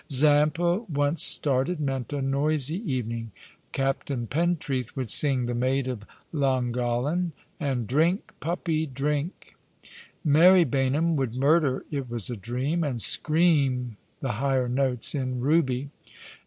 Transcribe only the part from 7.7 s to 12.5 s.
"Driuk, puppy, drink." Mary Baynham would murder" It was a